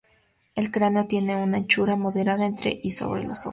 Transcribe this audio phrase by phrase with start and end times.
[0.55, 3.49] El cráneo tiene una anchura moderada entre y sobre los ojos.